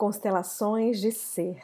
[0.00, 1.62] Constelações de Ser.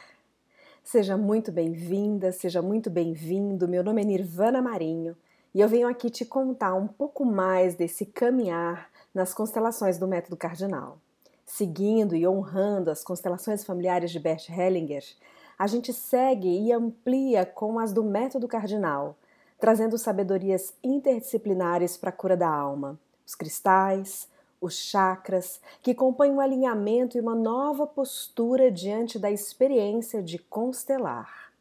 [0.83, 3.67] Seja muito bem-vinda, seja muito bem-vindo.
[3.67, 5.17] Meu nome é Nirvana Marinho
[5.55, 10.37] e eu venho aqui te contar um pouco mais desse caminhar nas constelações do método
[10.37, 10.99] cardinal.
[11.47, 15.03] Seguindo e honrando as constelações familiares de Bert Hellinger,
[15.57, 19.17] a gente segue e amplia com as do método cardinal,
[19.57, 24.27] trazendo sabedorias interdisciplinares para a cura da alma, os cristais,
[24.59, 31.51] os chakras, que compõem um alinhamento e uma nova postura diante da experiência de constelar.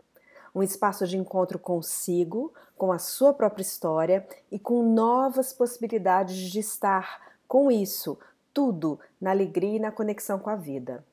[0.55, 6.61] Um espaço de encontro consigo, com a sua própria história e com novas possibilidades de
[6.61, 8.19] estar com isso,
[8.53, 11.05] tudo na alegria e na conexão com a vida.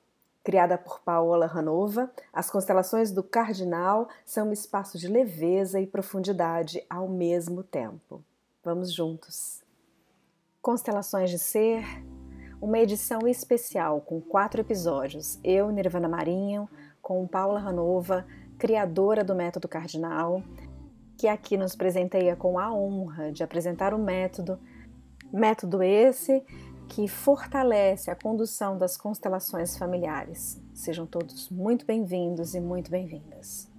[0.44, 6.86] Criada por Paola Ranova, as constelações do Cardinal são um espaço de leveza e profundidade
[6.90, 8.22] ao mesmo tempo.
[8.62, 9.63] Vamos juntos!
[10.64, 11.84] Constelações de Ser,
[12.62, 15.38] uma edição especial com quatro episódios.
[15.44, 16.70] Eu, Nirvana Marinho,
[17.02, 18.26] com Paula Ranova,
[18.58, 20.42] criadora do Método Cardinal,
[21.18, 24.58] que aqui nos presenteia com a honra de apresentar o método.
[25.34, 26.42] Método esse
[26.88, 30.62] que fortalece a condução das constelações familiares.
[30.74, 33.73] Sejam todos muito bem-vindos e muito bem-vindas.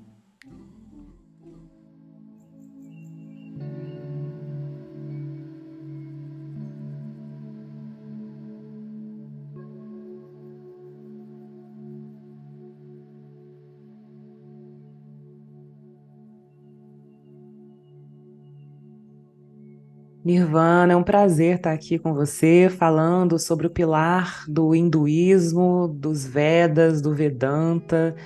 [20.25, 26.25] Nirvana, é um prazer estar aqui com você, falando sobre o pilar do hinduísmo, dos
[26.25, 28.17] Vedas, do Vedanta,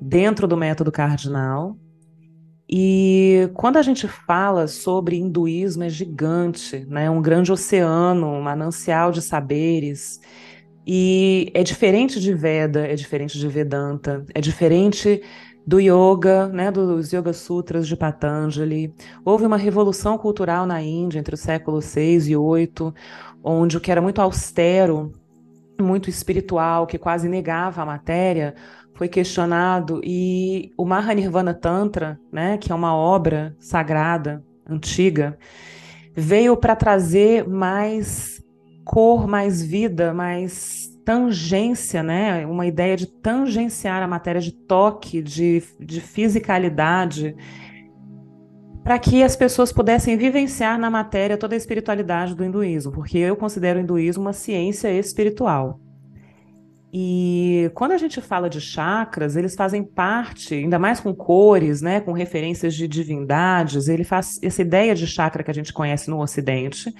[0.00, 1.76] dentro do método cardinal.
[2.66, 7.10] E quando a gente fala sobre hinduísmo, é gigante, né?
[7.10, 10.18] um grande oceano, um manancial de saberes.
[10.86, 15.20] E é diferente de Veda, é diferente de Vedanta, é diferente
[15.66, 18.94] do yoga, né, dos Yoga Sutras de Patanjali.
[19.24, 22.94] Houve uma revolução cultural na Índia entre os séculos 6 e 8,
[23.42, 25.12] onde o que era muito austero,
[25.80, 28.54] muito espiritual, que quase negava a matéria,
[28.94, 35.36] foi questionado e o Mahanirvana Tantra, né, que é uma obra sagrada, antiga,
[36.14, 38.42] veio para trazer mais
[38.84, 42.46] cor, mais vida, mais tangência, né?
[42.46, 47.36] Uma ideia de tangenciar a matéria de toque, de, de fisicalidade,
[48.82, 53.36] para que as pessoas pudessem vivenciar na matéria toda a espiritualidade do hinduísmo, porque eu
[53.36, 55.80] considero o hinduísmo uma ciência espiritual.
[56.96, 62.00] E quando a gente fala de chakras, eles fazem parte, ainda mais com cores, né,
[62.00, 66.20] com referências de divindades, ele faz essa ideia de chakra que a gente conhece no
[66.20, 66.94] Ocidente,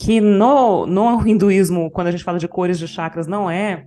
[0.00, 3.84] que no, no hinduísmo, quando a gente fala de cores de chakras, não é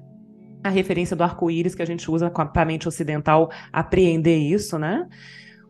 [0.64, 5.10] a referência do arco-íris que a gente usa para a mente ocidental apreender isso, né?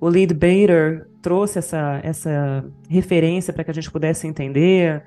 [0.02, 5.06] O Lead Bader trouxe essa, essa referência para que a gente pudesse entender.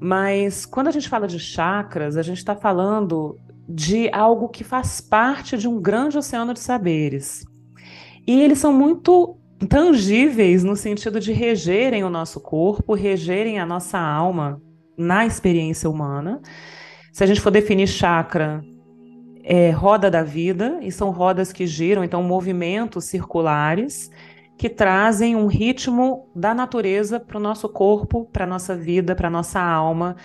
[0.00, 5.00] Mas quando a gente fala de chakras, a gente está falando de algo que faz
[5.00, 7.44] parte de um grande oceano de saberes.
[8.26, 13.98] E eles são muito tangíveis no sentido de regerem o nosso corpo, regerem a nossa
[13.98, 14.60] alma
[14.96, 16.40] na experiência humana.
[17.12, 18.62] Se a gente for definir chakra,
[19.42, 24.10] é roda da vida, e são rodas que giram, então movimentos circulares
[24.56, 29.28] que trazem um ritmo da natureza para o nosso corpo, para a nossa vida, para
[29.28, 30.16] a nossa alma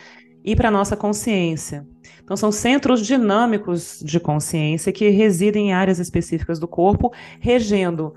[0.44, 1.88] e para a nossa consciência.
[2.22, 8.14] Então, são centros dinâmicos de consciência que residem em áreas específicas do corpo, regendo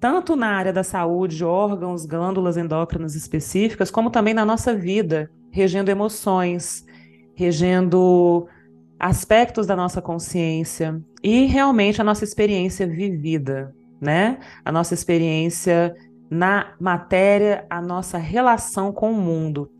[0.00, 5.90] tanto na área da saúde, órgãos, glândulas endócrinas específicas, como também na nossa vida, regendo
[5.90, 6.84] emoções,
[7.34, 8.48] regendo
[8.98, 14.38] aspectos da nossa consciência e realmente a nossa experiência vivida, né?
[14.64, 15.94] A nossa experiência
[16.30, 19.70] na matéria, a nossa relação com o mundo.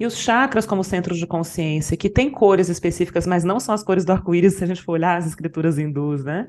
[0.00, 3.82] E os chakras como centros de consciência, que têm cores específicas, mas não são as
[3.84, 6.48] cores do arco-íris se a gente for olhar as escrituras hindus, né?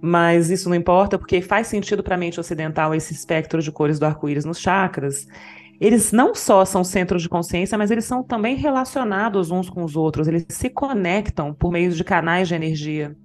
[0.00, 3.98] Mas isso não importa porque faz sentido para a mente ocidental esse espectro de cores
[3.98, 5.26] do arco-íris nos chakras.
[5.80, 9.96] Eles não só são centros de consciência, mas eles são também relacionados uns com os
[9.96, 13.16] outros, eles se conectam por meio de canais de energia.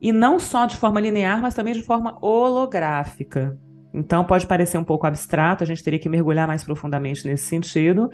[0.00, 3.58] E não só de forma linear, mas também de forma holográfica.
[3.92, 8.10] Então pode parecer um pouco abstrato, a gente teria que mergulhar mais profundamente nesse sentido,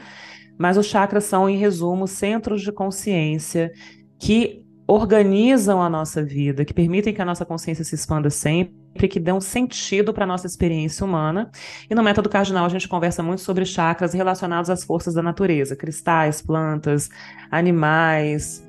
[0.58, 3.70] mas os chakras são, em resumo, centros de consciência
[4.18, 9.18] que organizam a nossa vida, que permitem que a nossa consciência se expanda sempre, que
[9.18, 11.50] dão sentido para a nossa experiência humana.
[11.88, 15.74] E no método cardinal a gente conversa muito sobre chakras relacionados às forças da natureza,
[15.74, 17.08] cristais, plantas,
[17.50, 18.62] animais,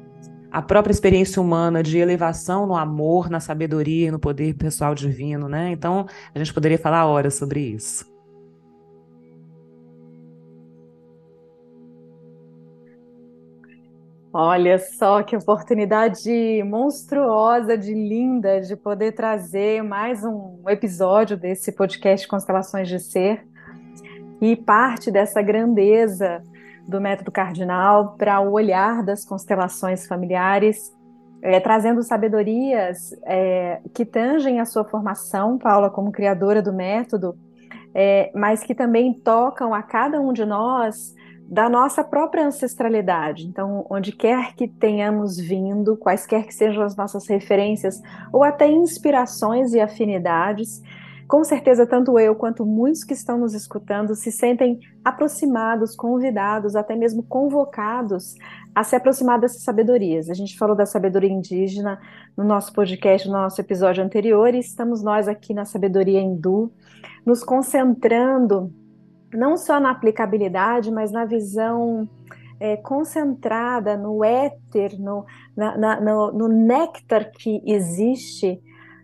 [0.52, 5.72] a própria experiência humana de elevação no amor, na sabedoria no poder pessoal divino, né?
[5.72, 8.15] Então, a gente poderia falar horas sobre isso.
[14.38, 22.28] Olha só que oportunidade monstruosa, de linda, de poder trazer mais um episódio desse podcast
[22.28, 23.48] Constelações de Ser
[24.42, 26.44] e parte dessa grandeza
[26.86, 30.94] do método cardinal para o olhar das constelações familiares,
[31.42, 37.38] é, trazendo sabedorias é, que tangem a sua formação, Paula, como criadora do método,
[37.94, 41.16] é, mas que também tocam a cada um de nós
[41.48, 43.46] da nossa própria ancestralidade.
[43.48, 48.02] Então, onde quer que tenhamos vindo, quaisquer que sejam as nossas referências
[48.34, 50.82] ou até inspirações e afinidades,
[51.28, 56.96] com certeza tanto eu quanto muitos que estão nos escutando se sentem aproximados, convidados, até
[56.96, 58.36] mesmo convocados
[58.74, 60.30] a se aproximar dessas sabedorias.
[60.30, 62.00] A gente falou da sabedoria indígena
[62.38, 66.72] no nosso podcast, no nosso episódio anterior, e estamos nós aqui na sabedoria hindu,
[67.26, 68.72] nos concentrando
[69.36, 72.08] não só na aplicabilidade, mas na visão
[72.60, 78.62] é, concentrada no éter, no, na, na, no, no néctar que existe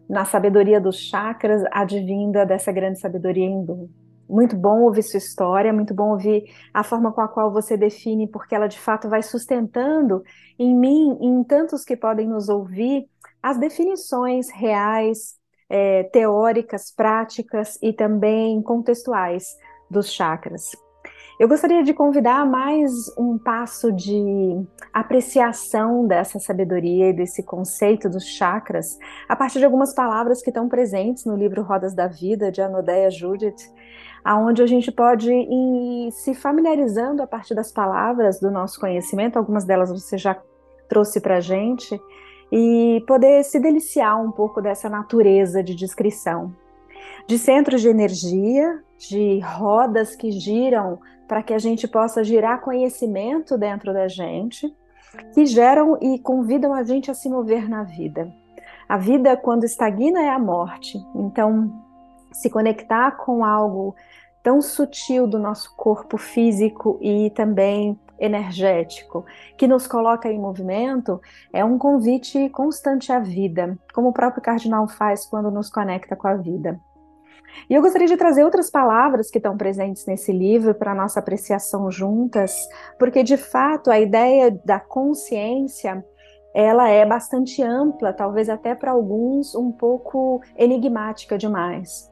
[0.09, 3.89] na sabedoria dos chakras, advinda dessa grande sabedoria hindu.
[4.29, 8.27] Muito bom ouvir sua história, muito bom ouvir a forma com a qual você define,
[8.27, 10.23] porque ela de fato vai sustentando
[10.57, 13.05] em mim e em tantos que podem nos ouvir
[13.43, 15.35] as definições reais,
[15.69, 19.55] é, teóricas, práticas e também contextuais
[19.91, 20.71] dos chakras.
[21.39, 28.25] Eu gostaria de convidar mais um passo de apreciação dessa sabedoria e desse conceito dos
[28.25, 28.97] chakras
[29.27, 33.09] a partir de algumas palavras que estão presentes no livro Rodas da Vida de Anodeia
[33.09, 33.55] Judith,
[34.23, 39.65] aonde a gente pode ir se familiarizando a partir das palavras do nosso conhecimento, algumas
[39.65, 40.39] delas você já
[40.87, 41.99] trouxe para a gente,
[42.51, 46.53] e poder se deliciar um pouco dessa natureza de descrição.
[47.25, 53.57] De centros de energia, de rodas que giram para que a gente possa girar conhecimento
[53.57, 54.73] dentro da gente,
[55.33, 58.31] que geram e convidam a gente a se mover na vida.
[58.87, 60.97] A vida, quando estagna, é a morte.
[61.15, 61.71] Então,
[62.31, 63.95] se conectar com algo
[64.43, 69.25] tão sutil do nosso corpo físico e também energético,
[69.57, 71.19] que nos coloca em movimento,
[71.51, 76.27] é um convite constante à vida, como o próprio cardinal faz quando nos conecta com
[76.27, 76.79] a vida.
[77.69, 81.89] E eu gostaria de trazer outras palavras que estão presentes nesse livro para nossa apreciação
[81.91, 82.55] juntas,
[82.97, 86.03] porque de fato a ideia da consciência
[86.53, 92.11] ela é bastante ampla, talvez até para alguns um pouco enigmática demais.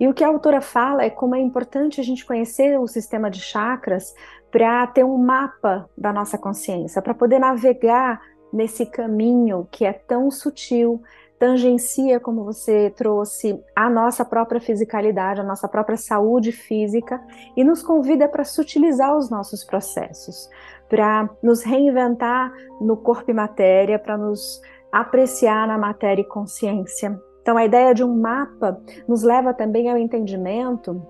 [0.00, 3.30] E o que a autora fala é como é importante a gente conhecer o sistema
[3.30, 4.12] de chakras
[4.50, 8.20] para ter um mapa da nossa consciência, para poder navegar
[8.52, 11.02] nesse caminho que é tão sutil,
[11.44, 17.20] tangencia, como você trouxe, a nossa própria fisicalidade, a nossa própria saúde física
[17.54, 20.48] e nos convida para sutilizar os nossos processos,
[20.88, 22.50] para nos reinventar
[22.80, 24.58] no corpo e matéria, para nos
[24.90, 27.20] apreciar na matéria e consciência.
[27.42, 31.06] Então, a ideia de um mapa nos leva também ao entendimento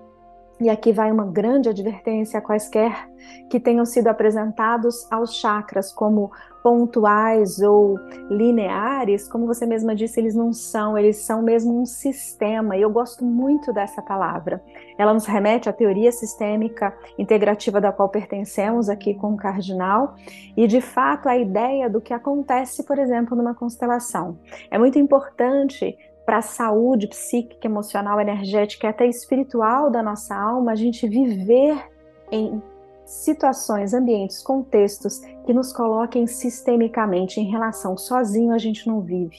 [0.61, 3.09] e aqui vai uma grande advertência a quaisquer
[3.51, 6.31] que tenham sido apresentados aos chakras como
[6.62, 7.99] pontuais ou
[8.31, 12.88] lineares, como você mesma disse, eles não são, eles são mesmo um sistema, e eu
[12.88, 14.62] gosto muito dessa palavra.
[14.97, 20.14] Ela nos remete à teoria sistêmica integrativa da qual pertencemos aqui com o cardinal,
[20.57, 24.38] e de fato a ideia do que acontece, por exemplo, numa constelação.
[24.71, 30.73] É muito importante para a saúde psíquica, emocional, energética e até espiritual da nossa alma,
[30.73, 31.90] a gente viver
[32.31, 32.62] em
[33.04, 37.97] situações, ambientes, contextos que nos coloquem sistemicamente em relação.
[37.97, 39.37] Sozinho a gente não vive,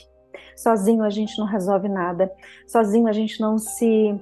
[0.56, 2.32] sozinho a gente não resolve nada,
[2.68, 4.20] sozinho a gente não se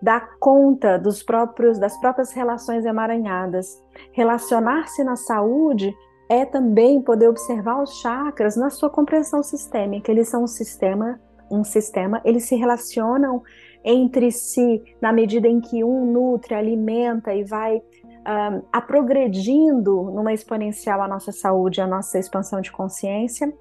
[0.00, 3.82] dá conta dos próprios das próprias relações emaranhadas.
[4.12, 5.94] Relacionar-se na saúde
[6.28, 10.10] é também poder observar os chakras na sua compreensão sistêmica.
[10.10, 13.42] Eles são um sistema, um sistema, eles se relacionam
[13.84, 20.32] entre si na medida em que um nutre, alimenta e vai uh, a progredindo numa
[20.32, 23.52] exponencial a nossa saúde, a nossa expansão de consciência.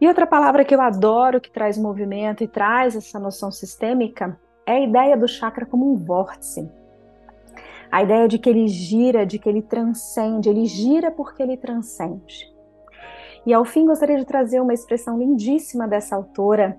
[0.00, 4.72] E outra palavra que eu adoro, que traz movimento e traz essa noção sistêmica, é
[4.72, 6.68] a ideia do chakra como um vórtice.
[7.90, 12.50] A ideia de que ele gira, de que ele transcende, ele gira porque ele transcende.
[13.44, 16.78] E ao fim gostaria de trazer uma expressão lindíssima dessa autora,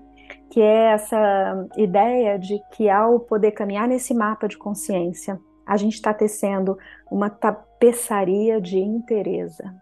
[0.52, 5.94] que é essa ideia de que ao poder caminhar nesse mapa de consciência, a gente
[5.94, 6.76] está tecendo
[7.10, 9.74] uma tapeçaria de interesa.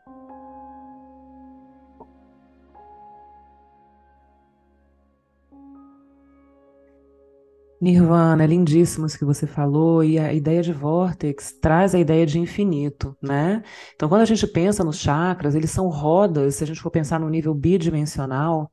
[7.80, 12.24] Nirvana, é lindíssimo isso que você falou, e a ideia de vórtex traz a ideia
[12.24, 13.64] de infinito, né?
[13.96, 17.18] Então, quando a gente pensa nos chakras, eles são rodas, se a gente for pensar
[17.18, 18.70] no nível bidimensional,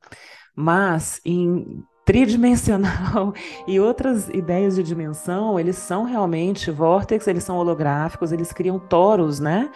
[0.60, 3.32] mas em tridimensional
[3.68, 9.40] e outras ideias de dimensão, eles são realmente vórtex, eles são holográficos, eles criam toros,
[9.40, 9.70] né?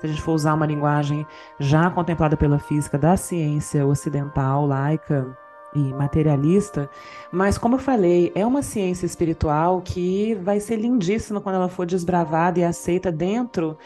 [0.00, 1.24] Se a gente for usar uma linguagem
[1.60, 5.38] já contemplada pela física da ciência ocidental, laica,
[5.74, 6.88] e materialista,
[7.32, 11.84] mas como eu falei, é uma ciência espiritual que vai ser lindíssima quando ela for
[11.84, 13.76] desbravada e aceita dentro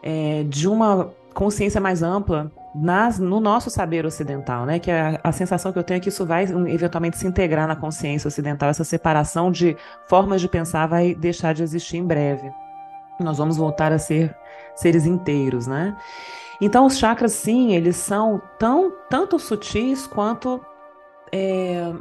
[0.00, 4.78] é, de uma consciência mais ampla nas, no nosso saber ocidental, né?
[4.78, 7.76] Que a, a sensação que eu tenho é que isso vai eventualmente se integrar na
[7.76, 9.76] consciência ocidental, essa separação de
[10.08, 12.50] formas de pensar vai deixar de existir em breve.
[13.20, 14.34] Nós vamos voltar a ser
[14.74, 15.96] seres inteiros, né?
[16.60, 20.60] Então os chakras, sim, eles são tão tanto sutis quanto
[21.32, 21.92] é,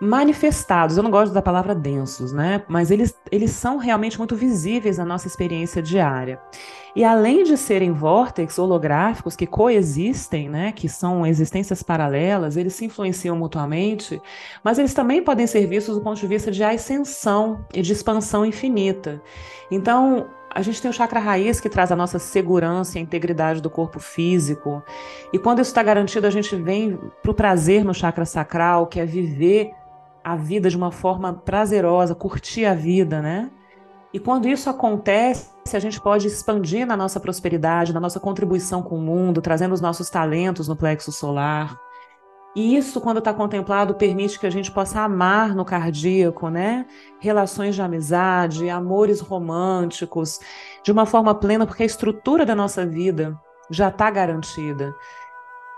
[0.00, 0.96] manifestados.
[0.96, 2.62] Eu não gosto da palavra densos, né?
[2.68, 6.40] Mas eles, eles são realmente muito visíveis na nossa experiência diária.
[6.94, 12.86] E além de serem vórtices holográficos que coexistem, né, que são existências paralelas, eles se
[12.86, 14.20] influenciam mutuamente,
[14.64, 18.46] mas eles também podem ser vistos do ponto de vista de ascensão e de expansão
[18.46, 19.20] infinita.
[19.70, 20.26] Então,
[20.56, 23.68] a gente tem o chakra raiz que traz a nossa segurança e a integridade do
[23.68, 24.82] corpo físico.
[25.30, 28.98] E quando isso está garantido, a gente vem para o prazer no chakra sacral, que
[28.98, 29.72] é viver
[30.26, 33.48] a vida de uma forma prazerosa, curtir a vida, né?
[34.12, 38.96] E quando isso acontece, a gente pode expandir na nossa prosperidade, na nossa contribuição com
[38.98, 41.78] o mundo, trazendo os nossos talentos no plexo solar.
[42.56, 46.86] E isso, quando está contemplado, permite que a gente possa amar no cardíaco, né?
[47.20, 50.40] Relações de amizade, amores românticos,
[50.82, 53.40] de uma forma plena, porque a estrutura da nossa vida
[53.70, 54.92] já está garantida.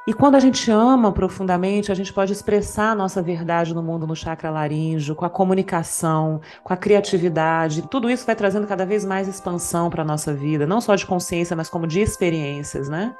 [0.09, 4.07] E quando a gente ama profundamente, a gente pode expressar a nossa verdade no mundo
[4.07, 7.83] no chakra laríngeo, com a comunicação, com a criatividade.
[7.83, 11.05] Tudo isso vai trazendo cada vez mais expansão para a nossa vida, não só de
[11.05, 13.15] consciência, mas como de experiências, né?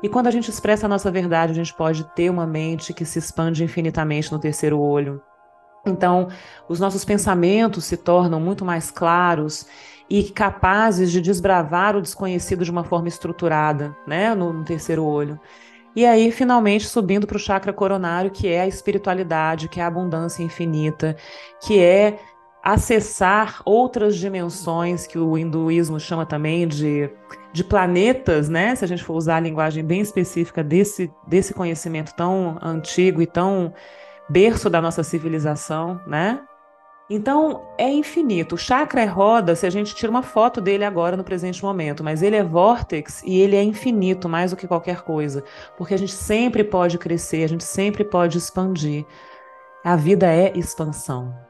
[0.00, 3.04] E quando a gente expressa a nossa verdade, a gente pode ter uma mente que
[3.04, 5.20] se expande infinitamente no terceiro olho.
[5.84, 6.28] Então,
[6.68, 9.66] os nossos pensamentos se tornam muito mais claros
[10.08, 15.40] e capazes de desbravar o desconhecido de uma forma estruturada, né, no, no terceiro olho.
[15.94, 19.86] E aí, finalmente, subindo para o chakra coronário, que é a espiritualidade, que é a
[19.86, 21.16] abundância infinita,
[21.60, 22.18] que é
[22.62, 27.10] acessar outras dimensões que o hinduísmo chama também de,
[27.52, 28.74] de planetas, né?
[28.74, 33.26] Se a gente for usar a linguagem bem específica desse, desse conhecimento tão antigo e
[33.26, 33.72] tão
[34.28, 36.40] berço da nossa civilização, né?
[37.12, 38.54] Então, é infinito.
[38.54, 42.04] O chakra é roda se a gente tira uma foto dele agora no presente momento,
[42.04, 45.42] mas ele é vórtex e ele é infinito mais do que qualquer coisa,
[45.76, 49.04] porque a gente sempre pode crescer, a gente sempre pode expandir.
[49.82, 51.49] A vida é expansão.